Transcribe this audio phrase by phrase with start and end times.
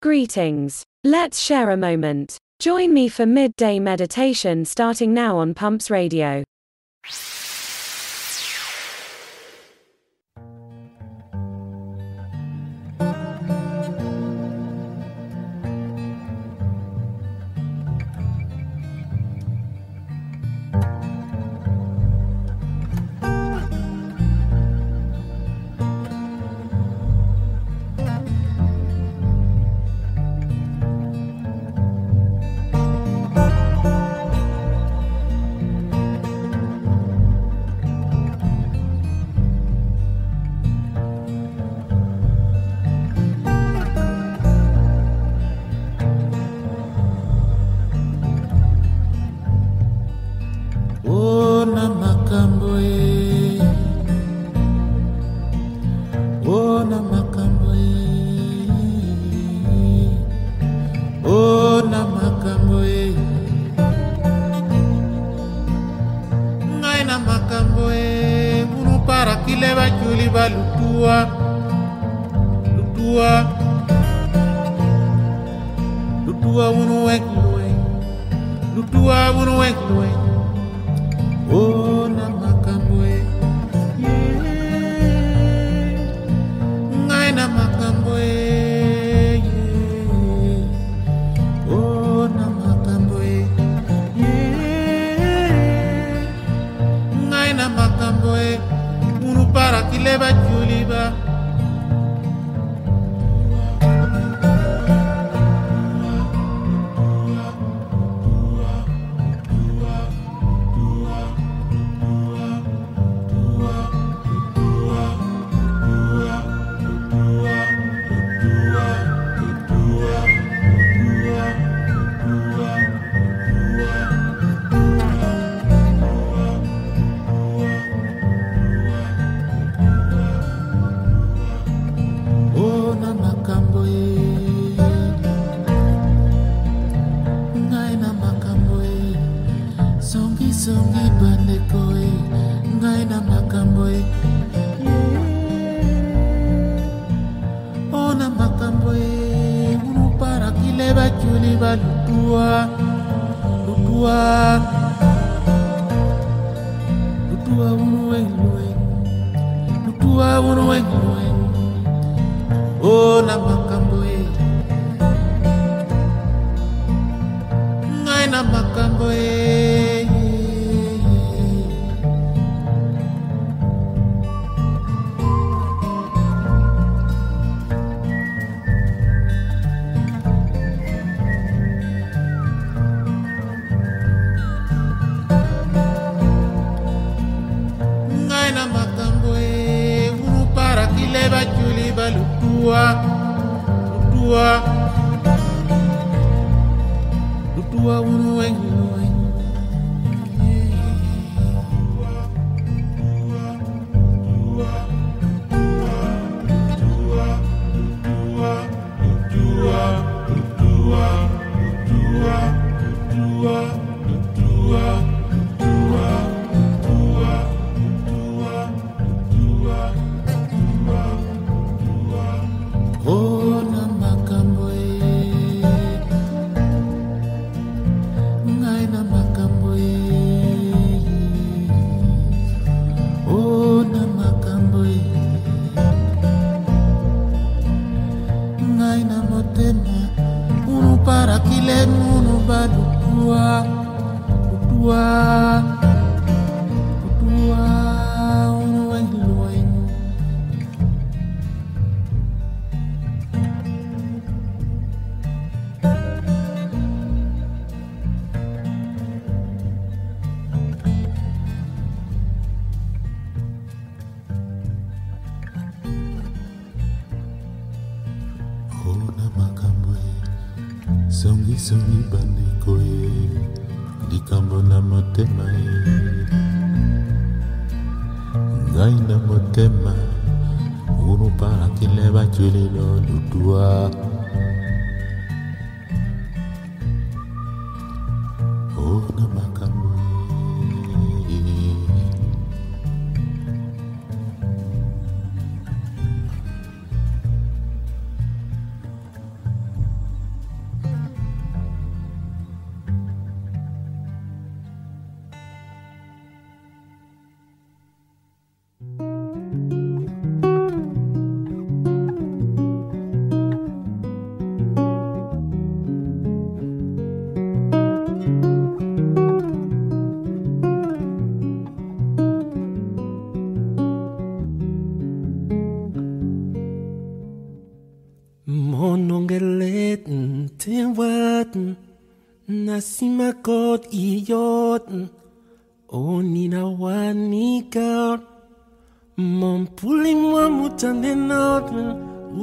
[0.00, 0.84] Greetings.
[1.02, 2.38] Let's share a moment.
[2.60, 6.44] Join me for midday meditation starting now on Pumps Radio.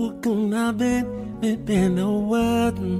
[0.06, 1.06] Ukuna ben
[1.42, 2.94] me bena waten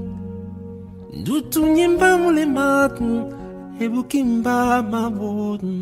[1.24, 3.12] dutu nyimba mule maten
[3.84, 4.56] ebukimba
[4.92, 5.78] maboten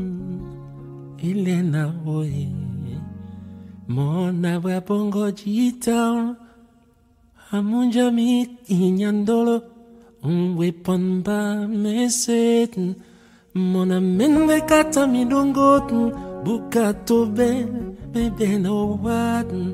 [1.28, 1.82] ilena
[2.16, 2.48] oye
[3.88, 6.36] mona wabongo jitown
[7.52, 8.28] amunja mi
[8.68, 9.56] inyandolo
[10.24, 11.40] un weapon ba
[11.82, 12.94] meseten
[13.54, 16.02] mona menwe kata mi dongoten
[16.44, 17.48] bukato be
[18.12, 19.64] be ben owaten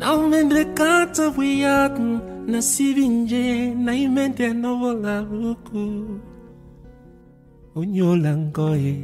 [0.00, 2.10] now mende kata wiyaten
[2.50, 5.84] na sivinje na imente no vola ruku
[7.78, 8.94] unyolangoye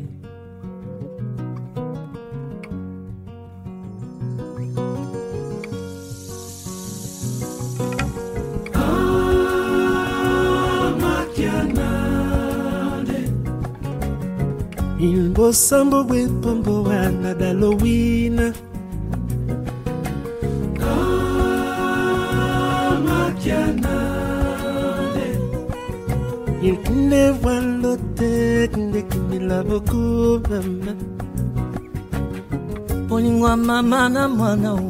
[15.02, 18.52] Ilbo sambo with pombo wana dalowina
[26.64, 26.78] Il
[27.08, 28.70] ne voit l'hôtel
[29.10, 30.94] qui la beaucoup mama
[33.10, 34.80] olingwa mama na mwana o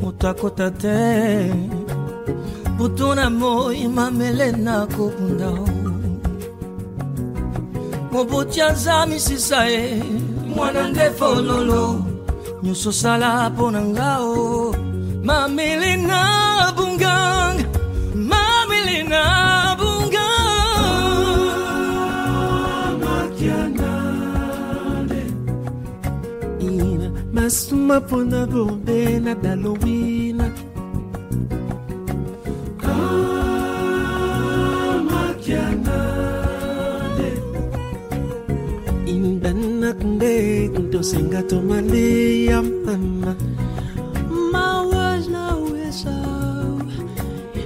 [0.00, 1.50] moto te.
[2.76, 5.73] Butu na moi mamele na kobunda o
[8.14, 10.02] moboti aza misisa ye
[10.54, 11.84] mwana nde fololo
[12.62, 14.74] nyonso sala mpo na nga o
[15.26, 16.20] mamele na
[16.76, 17.64] bunganga.
[27.34, 30.33] Masuma pona bombe na dalowina
[41.04, 43.36] ntosenga tomalia mama
[44.52, 46.04] My words now is.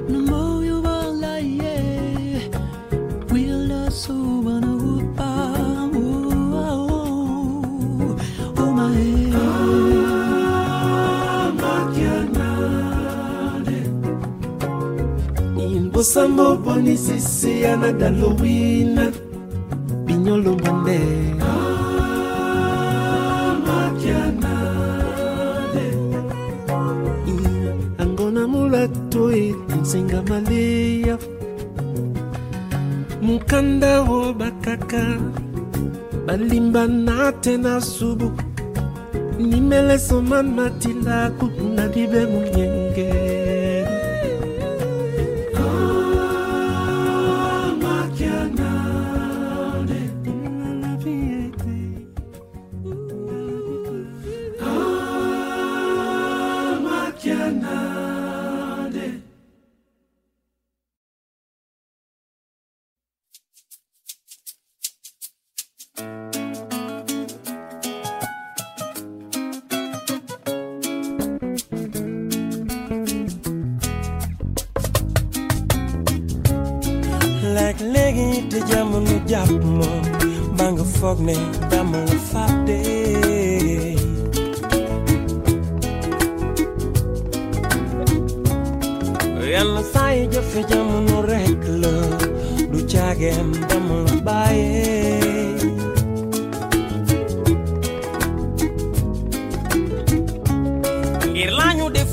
[0.08, 2.50] No more you are like
[3.31, 5.20] We'll not so on a whoop.
[5.20, 5.94] Um,
[8.58, 8.99] oh, my
[15.62, 17.93] inbosambo boni sisi ya na
[40.80, 41.46] cintaku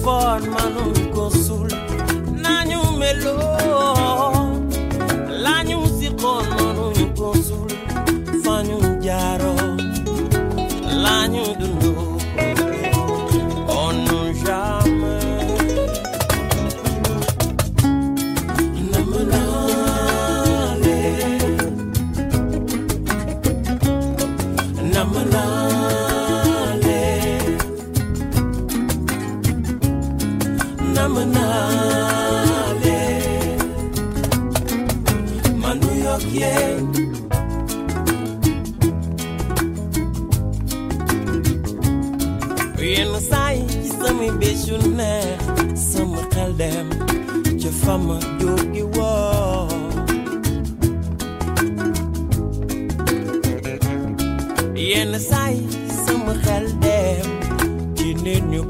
[0.06, 1.70] lañu defoon manuñ ko sul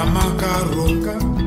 [0.00, 1.37] Amaca roca.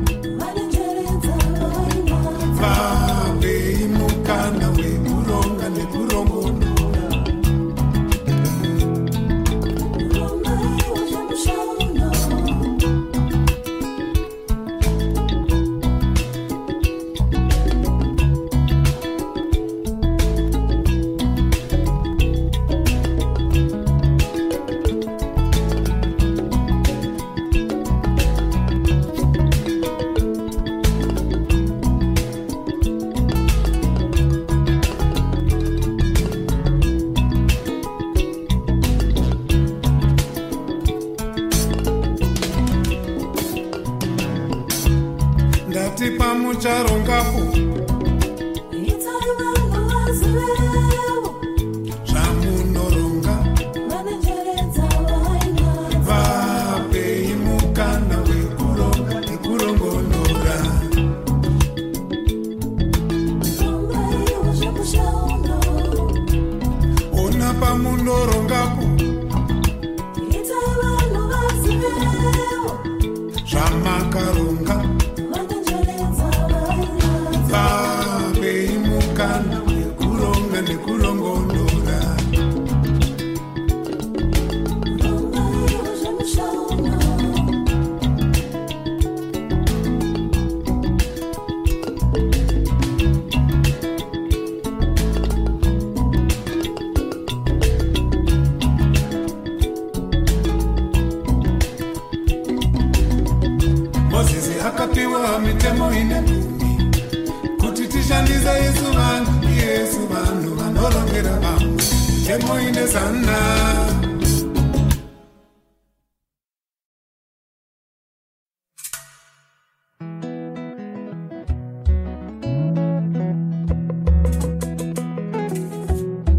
[108.31, 110.00] Tishandise yesu vanhu yesu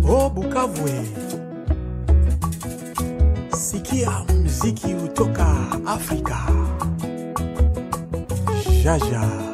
[0.09, 0.31] O
[3.57, 4.11] sikia
[4.45, 6.39] mziki utoka Afrika.
[8.85, 9.52] Jaja,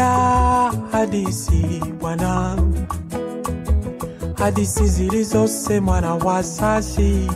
[0.00, 2.56] sikia hadisi bwana,
[4.34, 7.30] hadisi zilizosemwa na wazazi.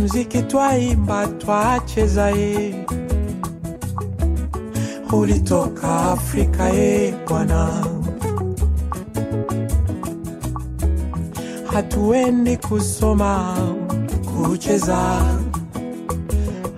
[0.00, 2.86] Mziki twaimba twacheza ye,
[5.12, 7.68] ulitoka Afrika ye bwana.
[11.72, 13.56] hatuendi kusoma
[14.24, 15.22] kucheza,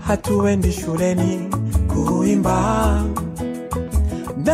[0.06, 1.50] hatuendi shuleni
[1.88, 3.04] kuimba.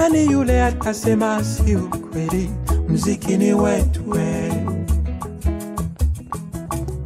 [0.01, 2.51] Nani yule atasema si ukweli?
[2.89, 4.53] Mziki ni wetu we.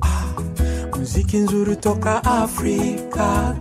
[0.02, 0.40] Ah,
[0.98, 3.56] mziki nzuri toka Afrika,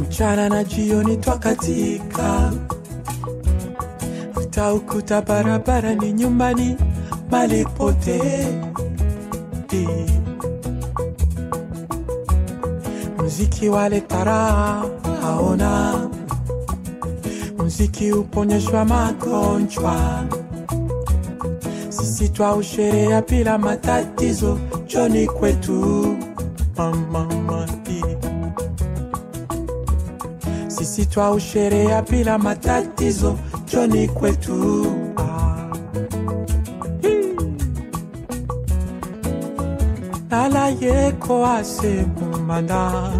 [0.00, 2.52] mchana na jioni twakatika.
[4.36, 6.76] Utaukuta barabara ni nyumbani
[7.30, 8.46] malipote
[13.24, 14.82] mziki wale muziki
[15.22, 16.05] aona
[17.76, 20.24] muziki uponyeshwa magonjwa.
[21.88, 26.16] Sisi twausherea bila matatizo joni kwetu.
[26.76, 27.68] Mama
[30.68, 33.38] sisi twausherea bila matatizo
[33.72, 34.86] joni kwetu.
[35.16, 35.68] Ah.
[40.30, 43.12] Nala yeko asemumanda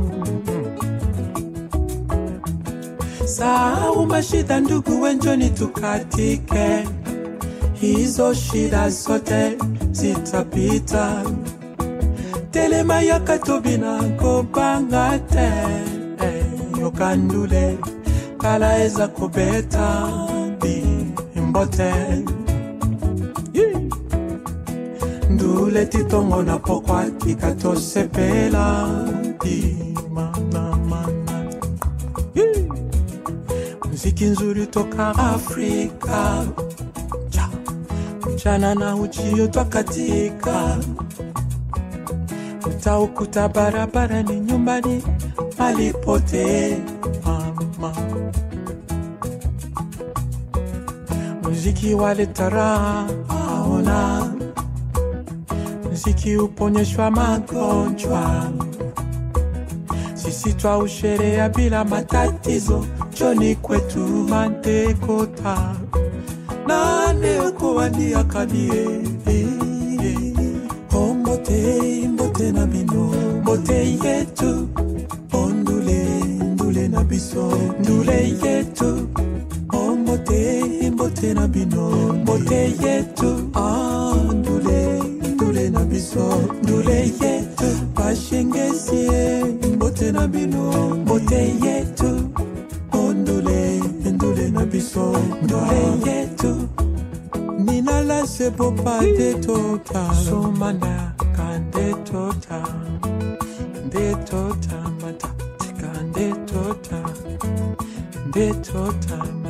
[3.37, 6.89] sahau mashida ndugu wenjoni tukatike
[7.81, 9.59] hizo shida zote
[9.91, 11.23] zitapita.
[12.51, 13.01] Telema
[14.17, 15.51] kobanga te.
[16.27, 16.45] Eh,
[16.81, 17.79] yokandule
[18.39, 20.09] kalaeza kobeta
[21.35, 21.83] bimbote
[23.53, 23.81] yeah.
[25.31, 28.89] ndule titongo na pokwa tikatosepela
[29.45, 29.76] dimanamana
[34.17, 36.45] muziki nzuri toka afrika.
[37.31, 37.49] Cha.
[38.35, 40.79] Mchana na ujio twakatika.
[42.67, 45.03] Utaukuta barabara ni nyumbani
[45.59, 46.79] alipote
[47.25, 47.93] mama.
[51.43, 54.33] Muziki waleta raha aona
[55.85, 58.51] muziki uponyeshwa magonjwa.
[60.15, 62.87] Sisi twausherea bila matatizo
[63.19, 63.99] joni kwetu
[64.29, 65.77] mandekota
[66.67, 68.87] naneokowandiakanie
[70.95, 74.69] ombote mbote na bino mbote yetu.
[75.33, 76.05] Ondule
[76.55, 79.09] ndule na biso ndule yetu.
[79.73, 81.91] Ombote mbote na bino
[82.23, 83.51] mbote yetu.
[83.55, 85.03] Ah, ndule
[85.35, 87.67] ndule na biso ndule yetu.
[87.95, 90.86] Bashengesie mbote na bino
[98.47, 100.15] ninala sepopa de tota.
[100.15, 102.63] Somanda kande tota.
[103.87, 105.29] Nde tota mata
[105.59, 107.01] tika nde tota
[108.29, 109.46] nde tota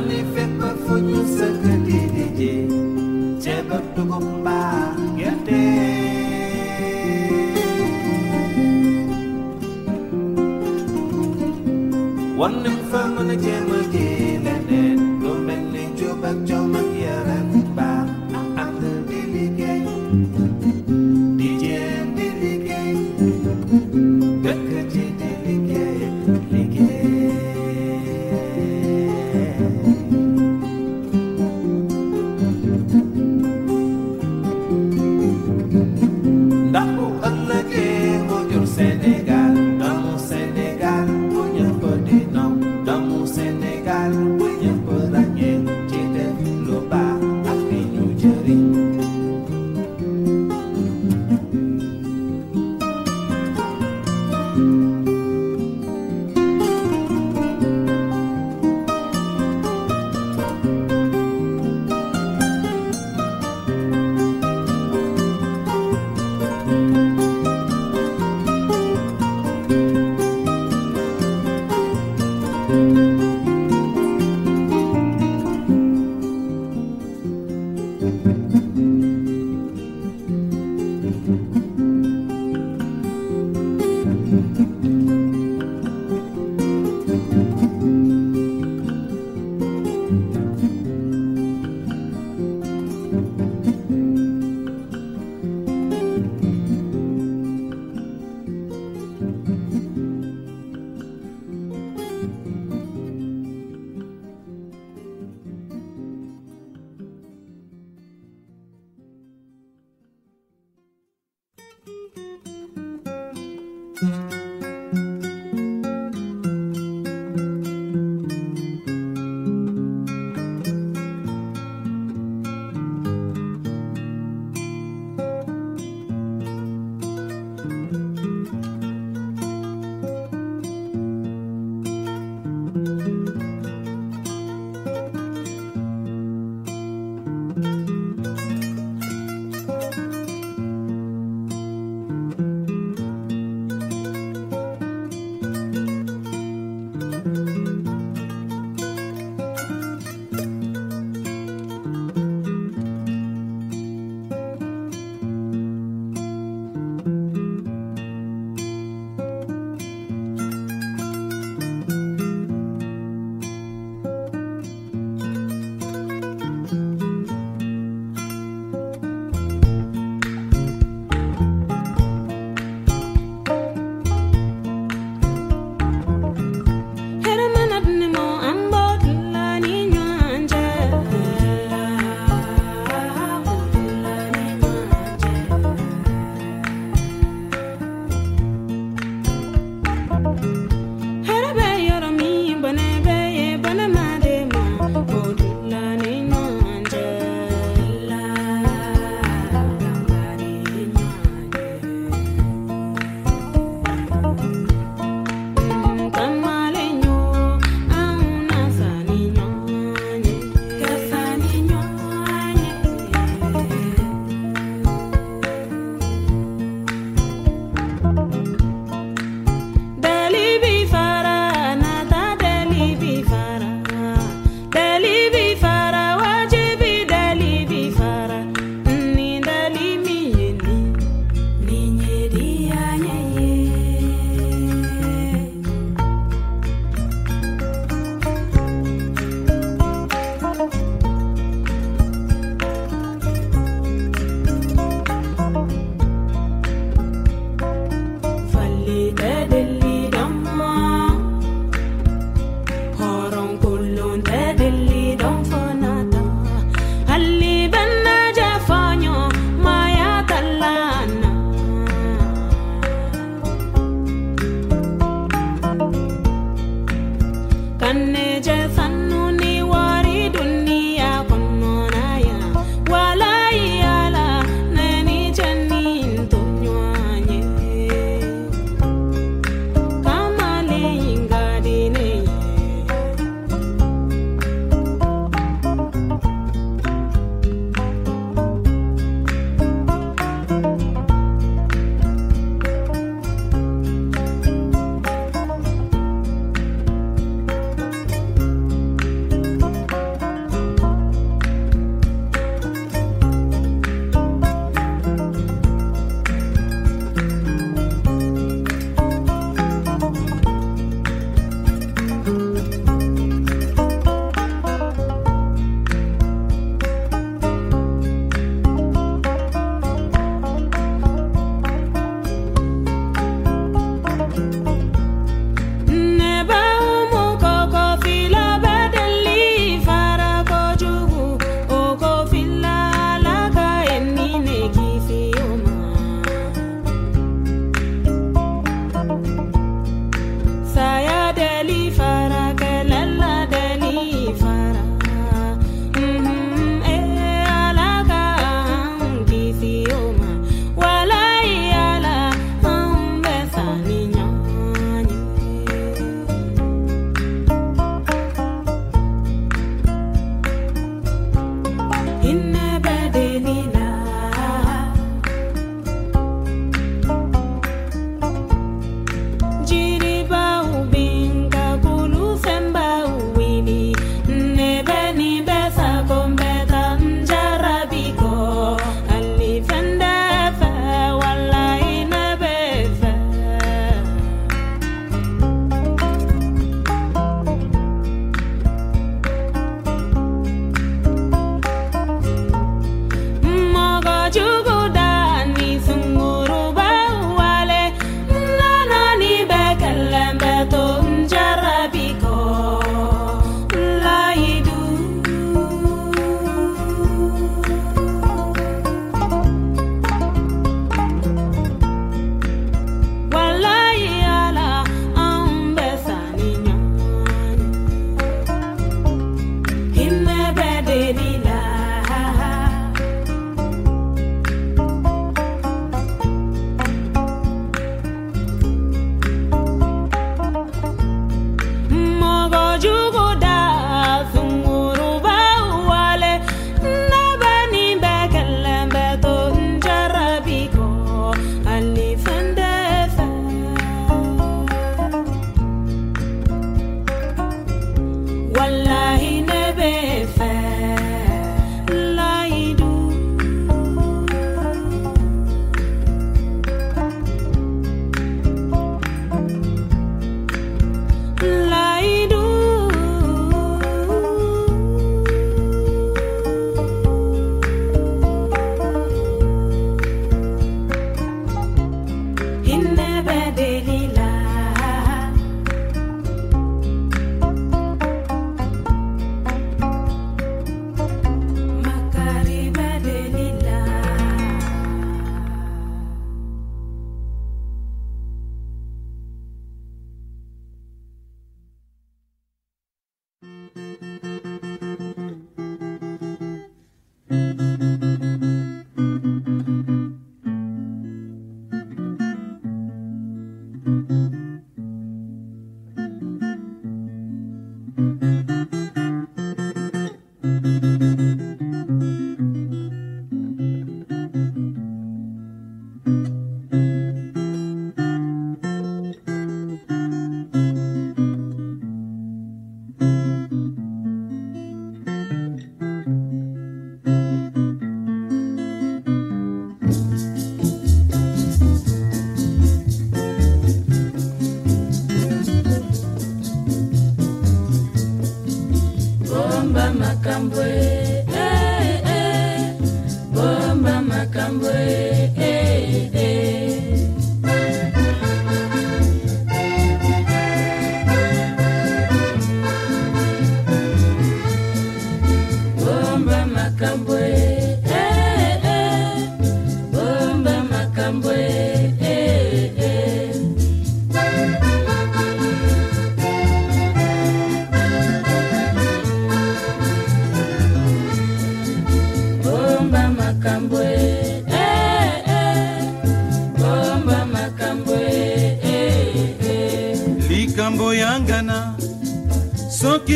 [0.00, 0.57] mani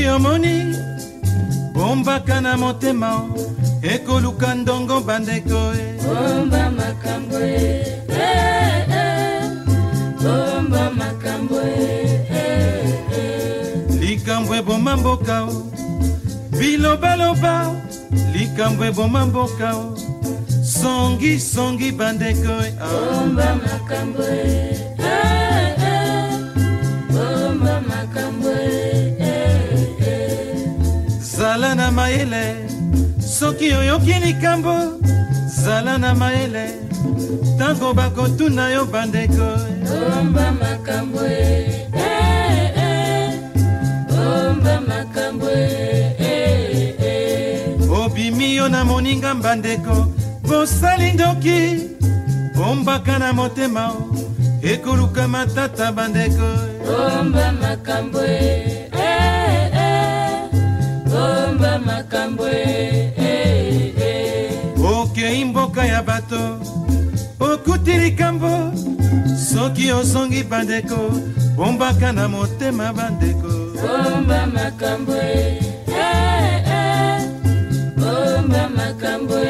[0.03, 0.75] soki omoni
[1.75, 3.25] bombaka na motema
[3.83, 5.99] ekoluka ndongo bandeko e.
[6.03, 7.55] Bomba makambwe
[8.09, 9.51] eh, eh.
[10.23, 11.65] bomba makambwe
[12.31, 14.01] eh, eh.
[14.01, 15.67] likambo eboma mboka o.
[16.59, 17.71] Bilobaloba
[18.33, 19.97] likambo eboma mboka o.
[20.65, 22.73] Songisongi bandeko e.
[22.81, 24.82] Bomba makambwe eh,
[31.94, 32.55] mayele.
[33.20, 34.74] Soki oyoki likambo
[35.64, 36.66] zala na mayele.
[37.55, 39.48] Ntango bakotuna yo bandeko.
[39.83, 41.31] E bomba makambwe
[41.94, 43.40] eh, eh.
[44.09, 45.52] bomba makambwe
[46.18, 47.90] eh, eh.
[48.05, 50.07] obimi yo na moninga mbandeko.
[50.42, 51.81] Bosali ndoki
[52.57, 53.92] bombaka na motema
[54.62, 56.48] ekoluka matata bandeko.
[56.87, 58.82] Bomba makambwe eh,
[65.83, 66.59] mboka ya bato
[67.40, 68.73] okuti likambo
[69.37, 71.11] soki ozongi bandeko
[71.57, 73.49] bombaka na motema bandeko
[73.83, 75.18] bomba makambwe
[75.88, 77.23] eh, eh.
[77.97, 79.42] bomba makambwe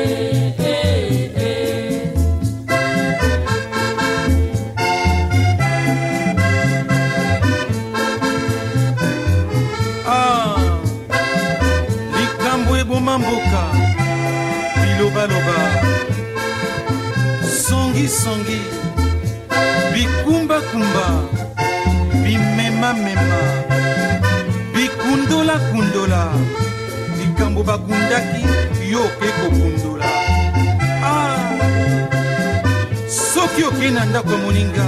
[0.58, 2.12] eh, eh.
[10.08, 10.56] ah
[12.16, 13.62] likambo eboma mboka
[14.80, 15.91] bilobaloba
[18.08, 18.60] songisongi
[19.94, 21.06] bikumbakumba
[22.24, 23.40] bimemamema
[24.74, 26.32] bikundola-kundola
[27.18, 28.42] likambo bakundaki
[28.90, 30.06] yo oke kokundola
[31.04, 31.36] ah!
[33.34, 34.84] Soki okei na ndako ya moninga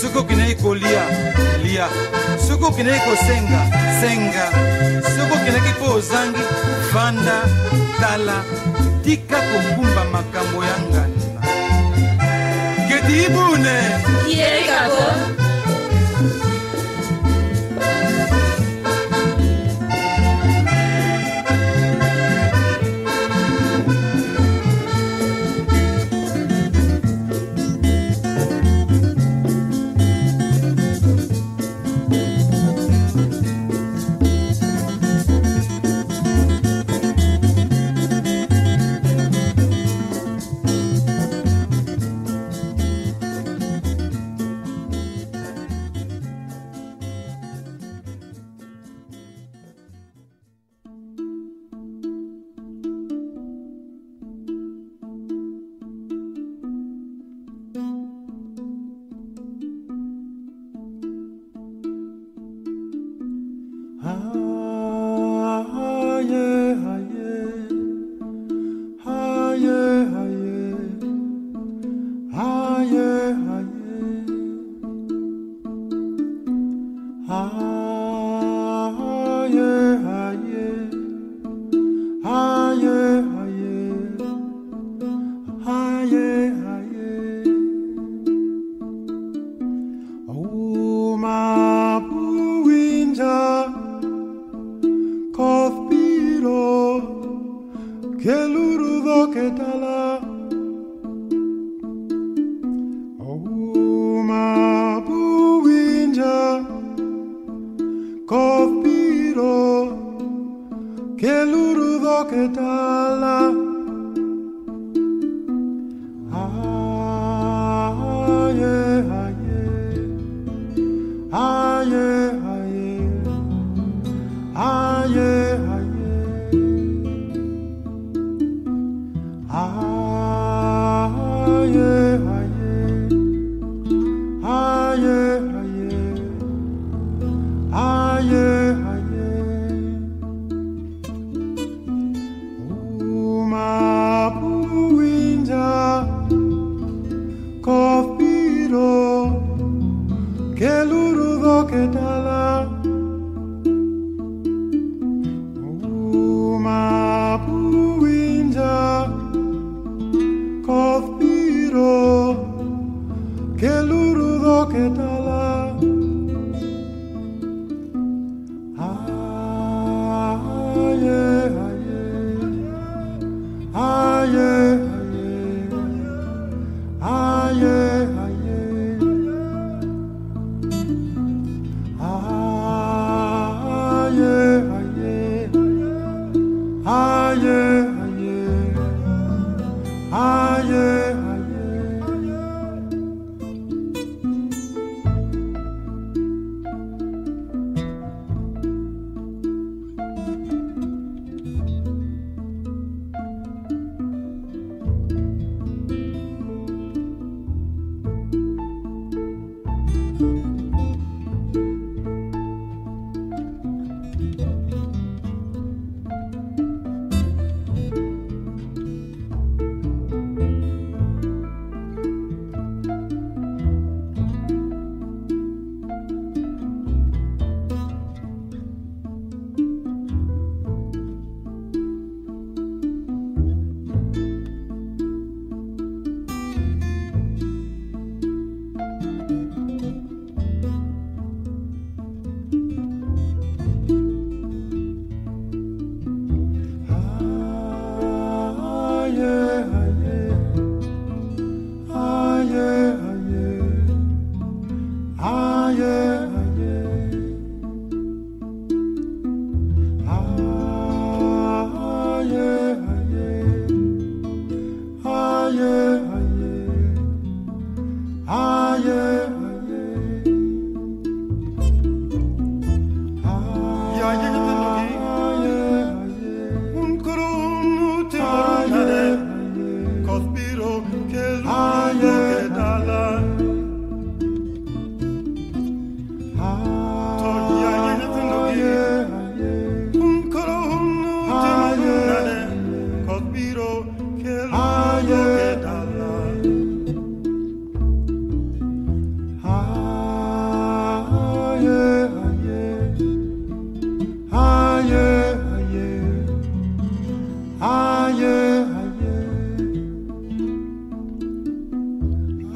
[0.00, 1.02] soki okendaki kolia
[1.62, 1.88] lia.
[2.48, 3.60] Soki okendaki kosenga
[4.00, 4.46] senga.
[5.02, 6.42] Soki okendaki mpo ozangi
[6.92, 7.42] vanda
[8.00, 8.44] tala
[9.04, 11.19] tika kokumba makambo ya ngana
[13.10, 13.78] keti ibune
[14.38, 15.04] yekabo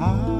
[0.05, 0.34] Minha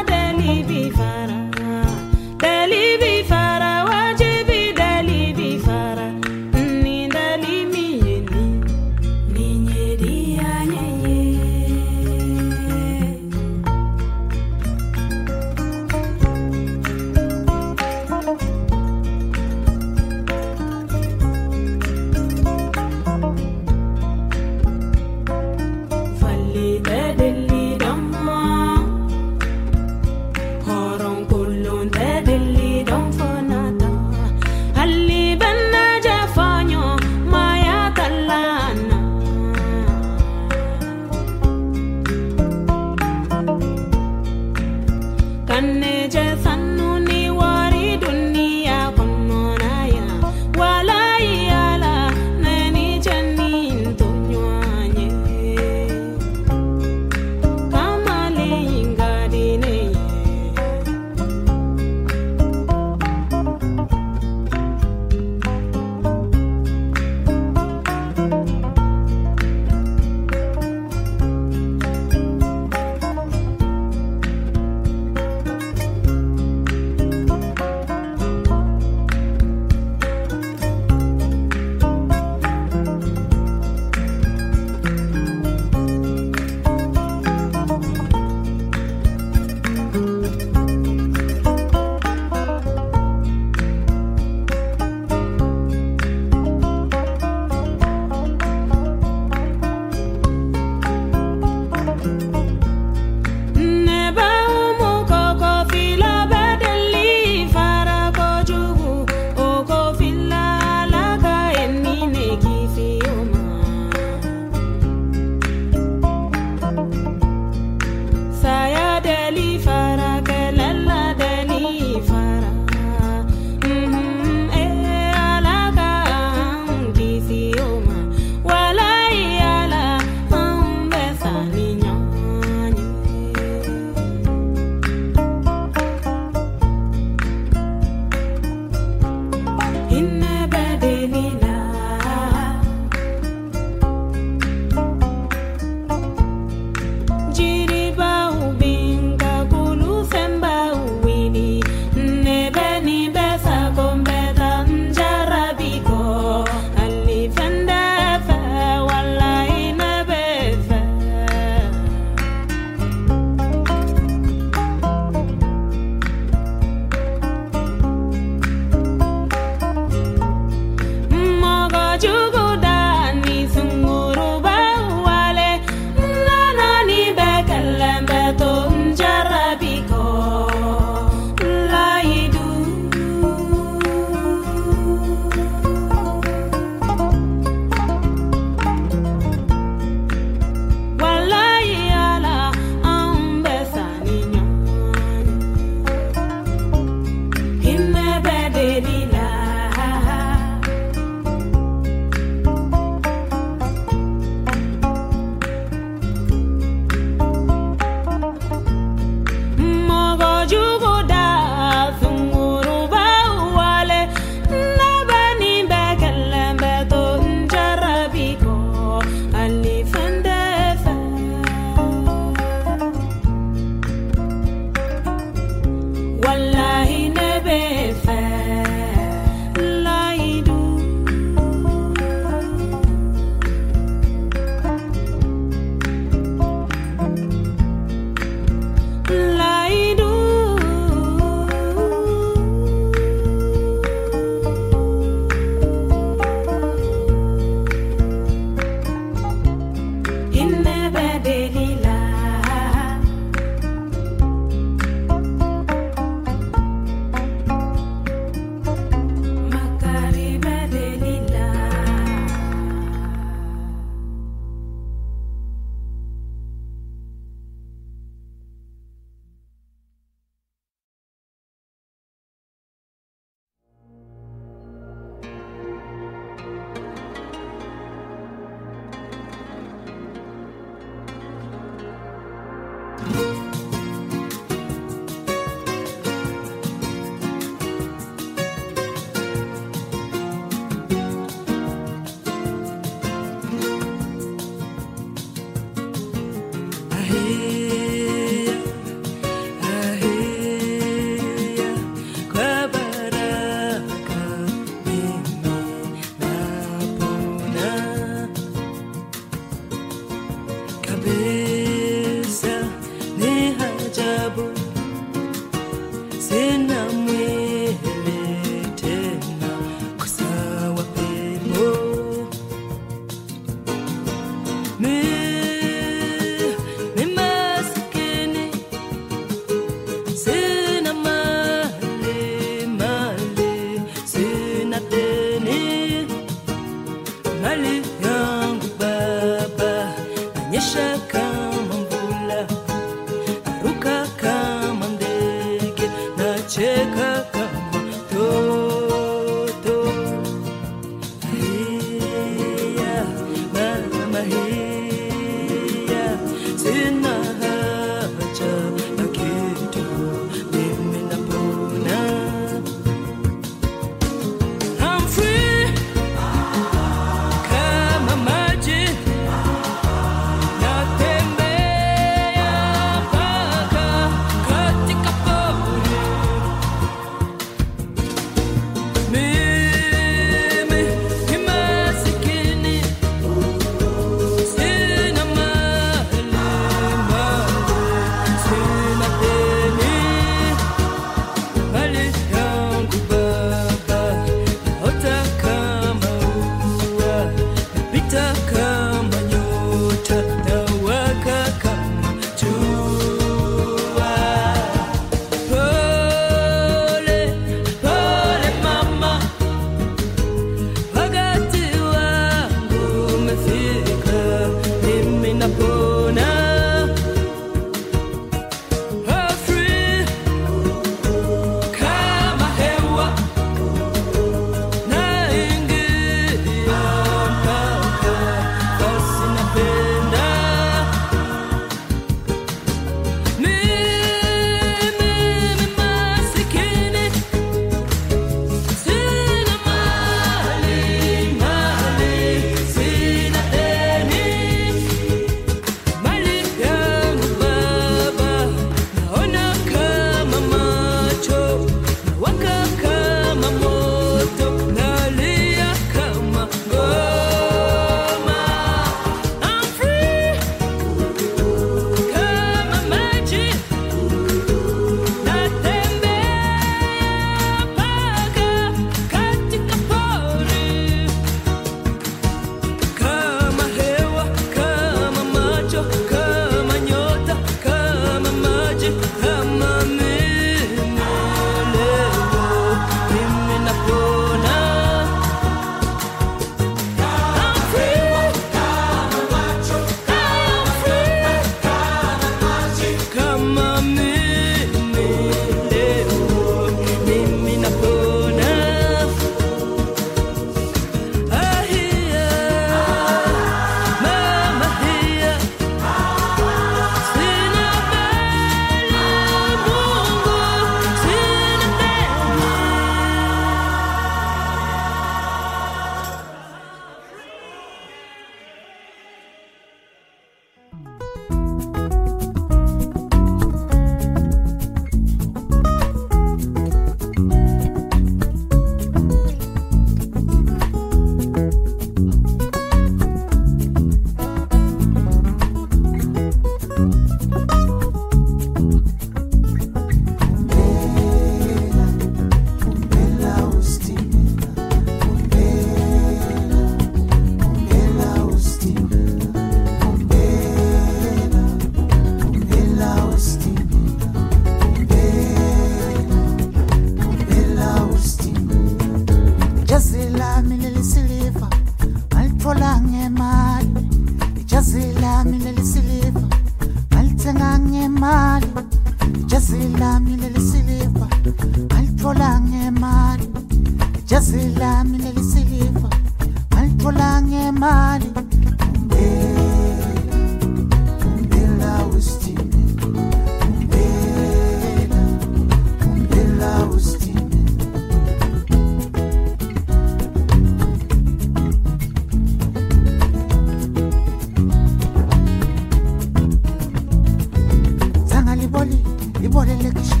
[599.38, 600.00] for election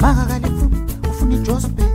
[0.00, 0.78] banga kalifuni
[1.10, 1.85] ufuna ijospel